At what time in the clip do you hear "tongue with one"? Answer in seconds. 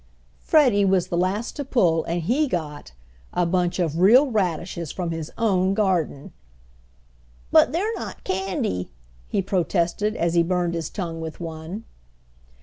10.89-11.83